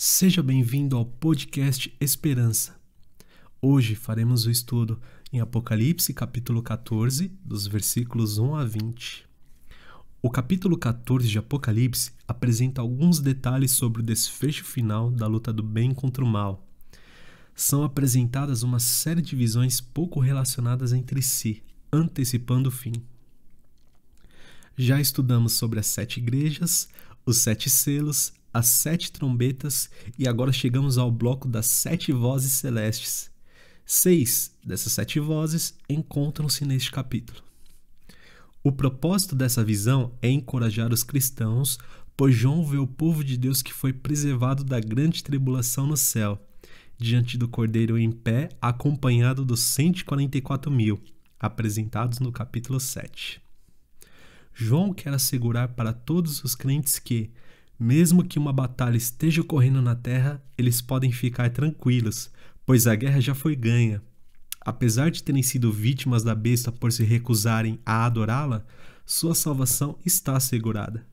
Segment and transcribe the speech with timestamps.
[0.00, 2.78] Seja bem-vindo ao podcast Esperança.
[3.60, 5.00] Hoje faremos o estudo
[5.32, 9.26] em Apocalipse, capítulo 14, dos versículos 1 a 20.
[10.22, 15.64] O capítulo 14 de Apocalipse apresenta alguns detalhes sobre o desfecho final da luta do
[15.64, 16.64] bem contra o mal.
[17.52, 21.60] São apresentadas uma série de visões pouco relacionadas entre si,
[21.92, 22.92] antecipando o fim.
[24.76, 26.88] Já estudamos sobre as sete igrejas,
[27.26, 33.30] os sete selos, as sete trombetas e agora chegamos ao bloco das sete vozes celestes.
[33.84, 37.42] Seis dessas sete vozes encontram-se neste capítulo.
[38.62, 41.78] O propósito dessa visão é encorajar os cristãos,
[42.16, 46.38] pois João vê o povo de Deus que foi preservado da grande tribulação no céu,
[46.98, 51.00] diante do Cordeiro em pé, acompanhado dos 144 mil,
[51.38, 53.40] apresentados no capítulo 7.
[54.52, 57.30] João quer assegurar para todos os crentes que,
[57.78, 62.30] mesmo que uma batalha esteja ocorrendo na terra, eles podem ficar tranquilos,
[62.66, 64.02] pois a guerra já foi ganha.
[64.60, 68.66] Apesar de terem sido vítimas da besta por se recusarem a adorá-la,
[69.06, 71.06] sua salvação está assegurada.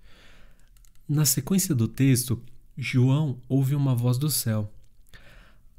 [1.08, 2.42] Na sequência do texto,
[2.76, 4.74] João ouve uma voz do céu.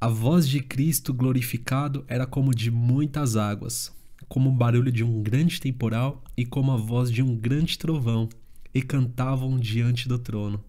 [0.00, 3.92] A voz de Cristo glorificado era como de muitas águas,
[4.28, 8.28] como o barulho de um grande temporal e como a voz de um grande trovão,
[8.72, 10.62] e cantavam diante do trono.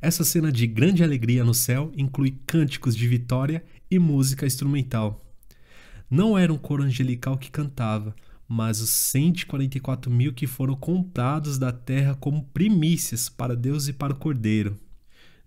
[0.00, 5.24] Essa cena de grande alegria no céu inclui cânticos de vitória e música instrumental.
[6.10, 8.14] Não era um coro angelical que cantava,
[8.46, 14.12] mas os 144 mil que foram comprados da terra como primícias para Deus e para
[14.12, 14.78] o Cordeiro.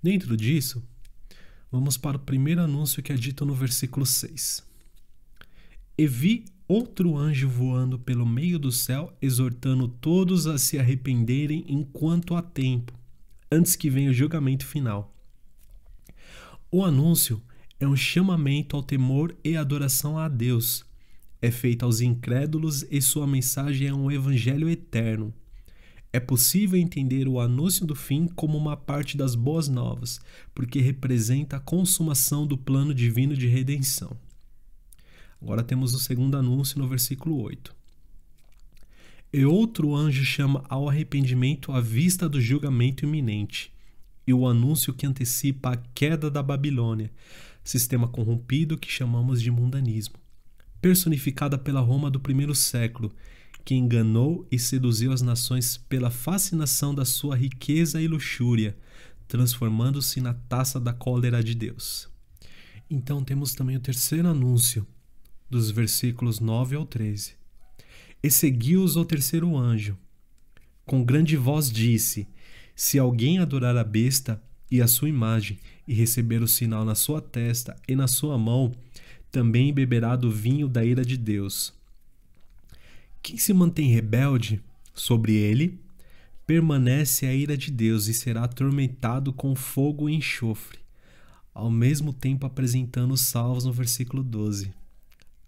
[0.01, 0.83] Dentro disso,
[1.71, 4.65] vamos para o primeiro anúncio que é dito no versículo 6.
[5.97, 12.35] E vi outro anjo voando pelo meio do céu, exortando todos a se arrependerem enquanto
[12.35, 12.96] há tempo,
[13.51, 15.13] antes que venha o julgamento final.
[16.69, 17.41] O anúncio
[17.79, 20.85] é um chamamento ao temor e adoração a Deus.
[21.41, 25.33] É feito aos incrédulos e sua mensagem é um evangelho eterno.
[26.11, 30.19] É possível entender o anúncio do fim como uma parte das boas novas,
[30.55, 34.17] porque representa a consumação do plano divino de redenção.
[35.39, 37.76] Agora temos o segundo anúncio no versículo 8.
[39.37, 43.71] E outro anjo chama ao arrependimento à vista do julgamento iminente,
[44.25, 47.11] e o anúncio que antecipa a queda da Babilônia,
[47.63, 50.15] sistema corrompido que chamamos de mundanismo,
[50.81, 53.13] personificada pela Roma do primeiro século,
[53.63, 58.75] que enganou e seduziu as nações pela fascinação da sua riqueza e luxúria,
[59.27, 62.09] transformando-se na taça da cólera de Deus.
[62.89, 64.87] Então temos também o terceiro anúncio,
[65.47, 67.36] dos versículos 9 ao 13.
[68.21, 69.97] E seguiu-os ao terceiro anjo.
[70.85, 72.27] Com grande voz disse:
[72.75, 77.21] Se alguém adorar a besta e a sua imagem, e receber o sinal na sua
[77.21, 78.73] testa e na sua mão,
[79.31, 81.73] também beberá do vinho da ira de Deus.
[83.21, 84.61] Quem se mantém rebelde
[84.93, 85.79] sobre ele,
[86.45, 90.79] permanece a ira de Deus e será atormentado com fogo e enxofre,
[91.53, 94.73] ao mesmo tempo apresentando os salvos no versículo 12.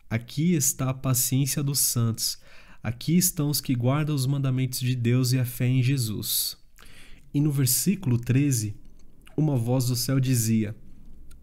[0.09, 2.39] Aqui está a paciência dos santos.
[2.81, 6.57] Aqui estão os que guardam os mandamentos de Deus e a fé em Jesus.
[7.31, 8.75] E no versículo 13,
[9.37, 10.75] uma voz do céu dizia: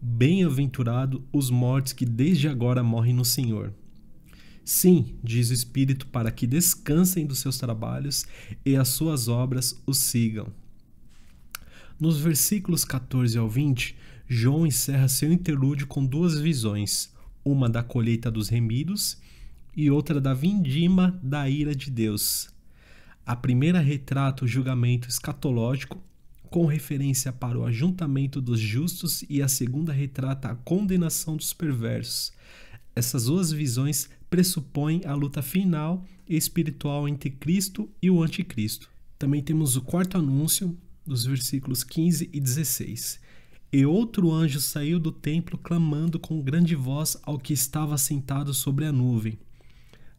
[0.01, 3.73] Bem-aventurado os mortos que desde agora morrem no Senhor.
[4.65, 8.25] Sim, diz o Espírito, para que descansem dos seus trabalhos
[8.65, 10.51] e as suas obras os sigam.
[11.97, 13.95] Nos versículos 14 ao 20,
[14.27, 17.15] João encerra seu interlúdio com duas visões
[17.49, 19.17] uma da colheita dos remidos
[19.75, 22.49] e outra da vindima da ira de Deus.
[23.25, 26.01] A primeira retrata o julgamento escatológico,
[26.49, 32.31] com referência para o ajuntamento dos justos, e a segunda retrata a condenação dos perversos.
[32.95, 38.89] Essas duas visões pressupõem a luta final e espiritual entre Cristo e o Anticristo.
[39.19, 40.75] Também temos o quarto anúncio,
[41.05, 43.19] dos versículos 15 e 16.
[43.77, 48.85] E outro anjo saiu do templo clamando com grande voz ao que estava sentado sobre
[48.85, 49.37] a nuvem: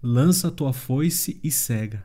[0.01, 2.05] Lança tua foice e cega.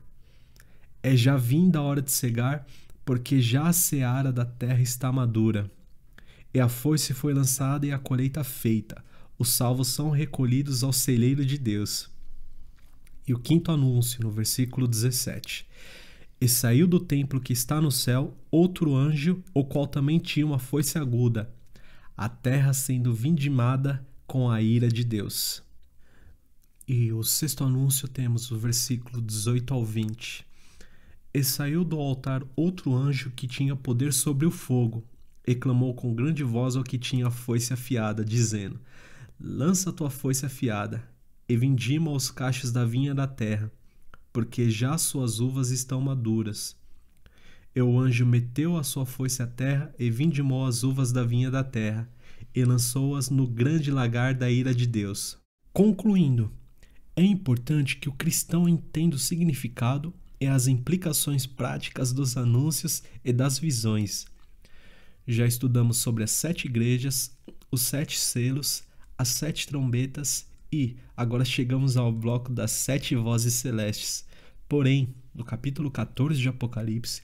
[1.04, 2.66] É já vinda a hora de cegar,
[3.06, 5.70] porque já a seara da terra está madura.
[6.52, 9.06] E a foice foi lançada e a colheita feita.
[9.38, 12.10] Os salvos são recolhidos ao celeiro de Deus.
[13.28, 15.68] E o quinto anúncio, no versículo 17.
[16.44, 20.60] E saiu do templo que está no céu outro anjo, o qual também tinha uma
[20.60, 21.50] foice aguda,
[22.18, 25.64] a terra sendo vindimada com a ira de Deus.
[26.86, 30.46] E o sexto anúncio temos o versículo 18 ao 20.
[31.34, 35.02] E saiu do altar outro anjo que tinha poder sobre o fogo,
[35.48, 38.82] e clamou com grande voz ao que tinha a foice afiada, dizendo:
[39.40, 41.08] Lança tua foice afiada,
[41.48, 43.72] e vindima os cachos da vinha da terra,
[44.34, 46.76] porque já suas uvas estão maduras.
[47.76, 51.50] E o anjo meteu a sua foice à terra e vindimou as uvas da vinha
[51.50, 52.10] da terra,
[52.54, 55.38] e lançou-as no grande lagar da ira de Deus.
[55.72, 56.52] Concluindo,
[57.16, 63.32] é importante que o cristão entenda o significado e as implicações práticas dos anúncios e
[63.32, 64.26] das visões.
[65.26, 67.36] Já estudamos sobre as sete igrejas,
[67.72, 68.84] os sete selos,
[69.18, 74.26] as sete trombetas e agora chegamos ao bloco das sete vozes celestes.
[74.68, 77.22] Porém, no capítulo 14 de Apocalipse,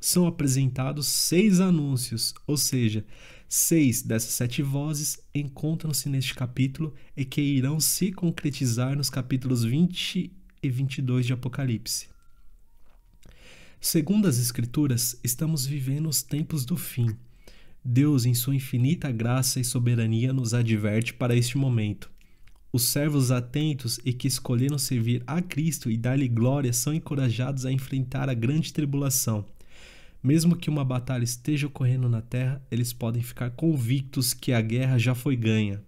[0.00, 3.04] são apresentados seis anúncios, ou seja,
[3.48, 10.32] seis dessas sete vozes encontram-se neste capítulo e que irão se concretizar nos capítulos 20
[10.62, 12.08] e 22 de Apocalipse.
[13.80, 17.16] Segundo as Escrituras, estamos vivendo os tempos do fim.
[17.84, 22.14] Deus, em sua infinita graça e soberania, nos adverte para este momento.
[22.76, 27.72] Os servos atentos e que escolheram servir a Cristo e dar-lhe glória são encorajados a
[27.72, 29.46] enfrentar a grande tribulação.
[30.22, 34.98] Mesmo que uma batalha esteja ocorrendo na terra, eles podem ficar convictos que a guerra
[34.98, 35.82] já foi ganha.